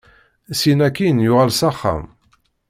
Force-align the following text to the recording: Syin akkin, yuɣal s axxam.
Syin 0.59 0.79
akkin, 0.87 1.17
yuɣal 1.25 1.51
s 1.53 1.61
axxam. 1.69 2.03